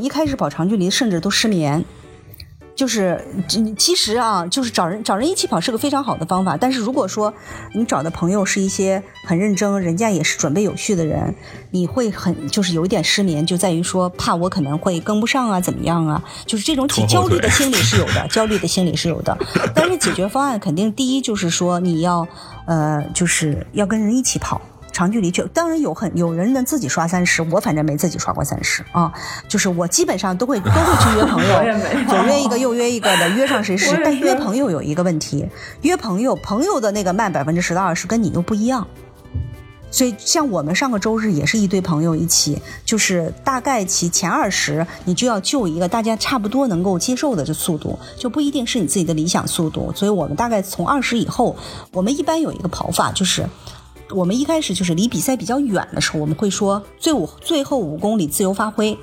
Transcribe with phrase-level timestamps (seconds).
[0.00, 1.84] 一开始跑长距离甚至都失眠。
[2.76, 3.22] 就是
[3.76, 6.56] 其实啊，就是找人找人一起跑是个非常好的方法。
[6.56, 7.34] 但是如果说
[7.74, 11.34] 你找的朋友是一些很认真，人家也是准备有序的人，
[11.72, 16.24] 你会很就是有一点失眠，就在于说怕我可能会跟不上啊，怎么样啊？
[16.46, 19.36] 就是这种起焦虑的心理是有的，焦虑的心理是有的。
[19.74, 22.26] 但是解决方案肯定第一就是说你要
[22.66, 24.58] 呃，就是要跟人一起跑。
[24.92, 29.12] 长距离就当然有很有人能自己刷三十，我反正没自己刷过三十啊。
[29.48, 34.00] 就是我基本上都会都会去约朋友， 左约一个右约一个的约上谁谁。
[34.04, 35.48] 但约朋友有一个问题，
[35.82, 38.86] 约朋友朋友的那个慢百分之十到二十跟你又不一样。
[39.92, 49.92] 所以像我们上个周日也是一堆朋友一起，就是大概其前二十你就要就一个大家差不多能够接受的这速度，就不一定是你自己的理想速度。
[49.96, 51.56] 所以我们大概从二十以后，
[51.92, 53.44] 我们一般有一个跑法就是。
[54.14, 58.96] 我们一开始就是离比赛比较远的时候，我们会说最五最后五公里自由发挥，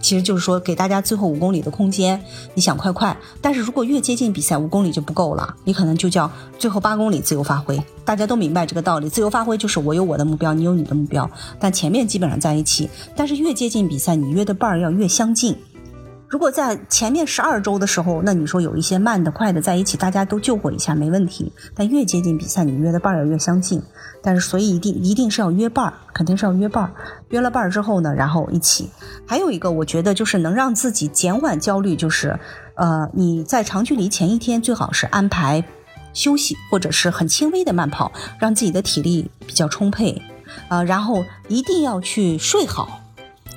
[0.00, 2.22] 其实就是说给大家最后五公里的空间，
[2.54, 3.16] 你想快快。
[3.40, 7.80] 但是如果越接近比赛，五公里就不够了，你可能就叫最后八公里自由发挥。
[8.04, 12.88] 大家都明白这个道理，自由发挥就是我有我的目标，你有你的目标，但前面基本上在一起。
[13.16, 15.56] 但是越接近比赛，你约的伴儿要越相近。
[16.28, 21.52] 如果在前面十二周的时候，那你说有一些慢的、快的在一起，大家都救火一下没问题。
[21.74, 23.80] 但越接近比赛，你约的伴儿要越相近。
[24.22, 26.90] 但是所以一定一定是要约伴儿，肯定是要约伴儿。
[27.28, 28.90] 约了伴儿之后呢，然后一起。
[29.24, 32.36] 还有一个，我觉得就是能让自己减缓焦虑，就是
[32.74, 35.64] 呃，你在长距离前一天最好是安排
[36.12, 40.20] 休息，或者是很轻微的慢跑，让自己的体力比较充沛。
[40.68, 43.00] 呃，然后一定要去睡好。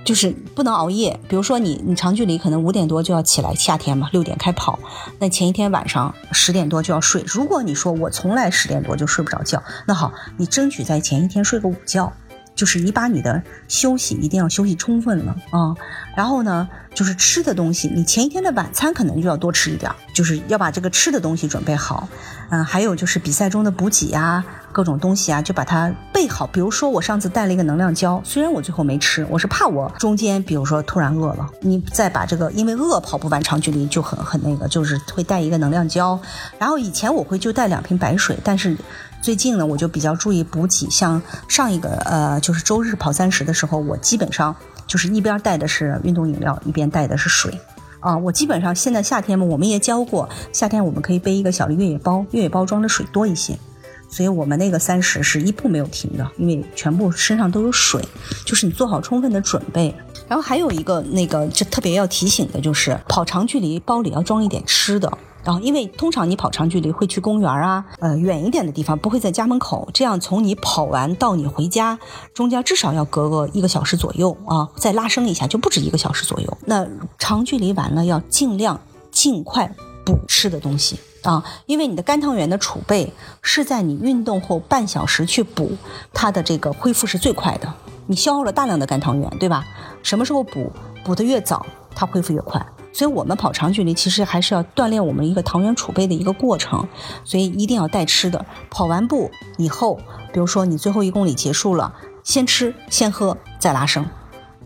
[0.03, 4.79] 就是不能熬夜，比如说你你长距离可能五点多就要起来，夏天嘛六点开跑，
[5.19, 7.23] 那前一天晚上十点多就要睡。
[7.27, 12.11] 如果你说我从来十点多就睡不着觉，那好，你争取在前一天睡个午觉。
[12.55, 15.73] 就是你把你的休息一定要休息充分了啊，
[16.13, 22.09] 然后呢，就是吃的东西，你前一天的晚餐可能就要多吃一点，就是要把这个吃的东西准备好。
[22.49, 26.47] 嗯，还有就是比赛中的补给呀，各种东西啊，就把它备好。
[26.47, 36.19] 比如说我上次带了一个能量胶，虽然我最后没吃，我是怕我中间比如说突然饿了，你再把这个，因为饿跑不完长距离就很很那个，就是会带一个能量胶。
[36.57, 38.77] 然后以前我会就带两瓶白水，但是。
[39.21, 40.89] 最近呢，我就比较注意补给。
[40.89, 44.55] 像上一个呃，就是周日跑三十的时候，我基本上
[44.87, 47.59] 就是一边带的是运动饮料，一边带的是水。
[47.99, 53.59] 啊，我基本上现在夏天嘛，我们也教过，夏天我们可以背一个小的越野包，越野包装的水多一些。
[54.09, 58.03] 所以我们那个三十是一步没有停的，因为全部身上都有水，
[58.45, 59.93] 就是你做好充分的准备。
[60.27, 65.11] 然后还有一个那个就特别要提醒的就是，跑长距离包里要装一点吃的。
[65.41, 69.89] 然后，因为通常你跑长距离会去公园啊，呃，远一点的地方，不会在家门口。
[69.93, 71.97] 这样从你跑完到你回家，
[72.33, 76.57] 中间至少要隔个一个小时左右啊，再拉伸一下就不止一个小时左右。
[76.65, 76.85] 那
[77.17, 78.79] 长距离完了要尽量
[79.11, 79.73] 尽快
[80.05, 85.71] 补吃的东西啊，因为你的肝糖原的储备是在你运动后半小时去补，
[86.13, 87.73] 它的这个恢复是最快的。
[88.07, 89.63] 你消耗了大量的肝糖原，对吧？
[90.01, 90.71] 什么时候补？
[91.03, 92.65] 补的越早，它恢复越快。
[92.91, 96.87] 所以我们跑长距离，其实还是要锻炼我们一个糖原储备的一个过程，
[97.23, 98.43] 所以一定要带吃的。
[98.69, 99.99] 跑完步以后，
[100.33, 101.93] 比如说你最后一公里结束了，
[102.23, 104.03] 先吃先喝再拉伸。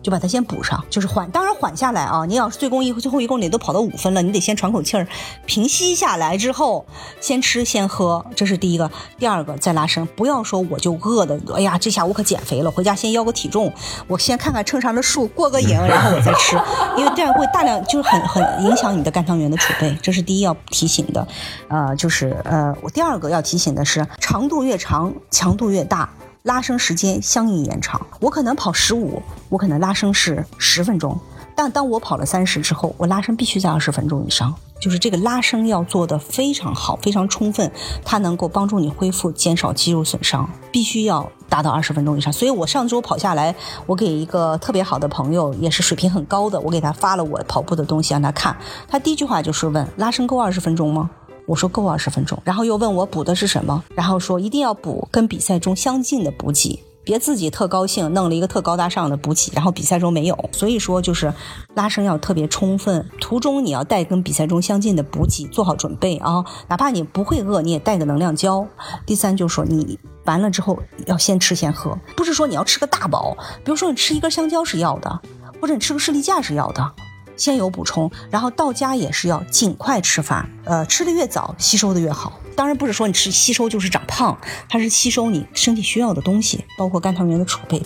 [0.03, 2.25] 就把它先补上，就是缓，当然缓下来啊！
[2.25, 5.07] 你要是最公一最后一公里都跑到五分了，你得先喘口气儿，
[5.45, 6.85] 平息下来之后，
[7.21, 8.91] 先吃先喝，这是第一个。
[9.17, 13.71] 第二个再拉伸，不要说我就饿的，哎呀，这下我可减肥了，回家先要个体重，
[14.07, 16.59] 我先看看秤上的数，过个瘾，然后我再吃，
[16.97, 21.25] 因为这样会大量就是很很影响你的肝糖原的储备，这是第一要提醒的。
[21.69, 26.09] 呃，就是呃，我第二个要提醒的是，长度越长，强度越大。
[26.43, 31.17] 拉伸时间相应延长，我可能跑十五，我可能拉伸是十分钟，
[31.55, 37.71] 但当我跑了三十之后，我拉伸必须在二十分钟以上，就是这个拉伸要做的非常好，非常充分，
[38.03, 42.33] 它能够帮助你恢复，减少肌肉损伤，必须要达到二十分钟以上。
[42.33, 43.55] 所以我上周跑下来，
[43.85, 48.57] 我给一个特别好的朋友，也是水平很高的，我给他发了我跑步的东西让他看，
[48.89, 51.09] 他第一句话就是问：拉伸够二十分钟吗？
[51.45, 60.49] 我说够二十分钟，然后又问我补的是什么，然后说一定要补跟比赛中相近的补给，别自己特高兴弄了一个特高大上的补给，然后比赛中没有。
[60.53, 61.33] 所以说就是
[61.75, 68.65] 拉伸要特别充分，途中你要带跟比赛中相近的补给，做好准备啊，哪怕你不会饿，你也带个能量胶。
[69.05, 73.35] 第三就是说你完了之后要先吃先喝，不是说你要吃个大饱，
[73.65, 75.21] 比如说你吃一根香蕉是要的，
[75.59, 76.91] 或者你吃个士力架是要的。
[77.35, 82.39] 先有补充，然后到家也是要尽快吃饭，呃，吃的越早，吸收的越好。
[82.55, 84.37] 当然不是说你吃吸收就是长胖，
[84.69, 87.83] 它是吸收你身体需要的东西，包括肝糖原的储备。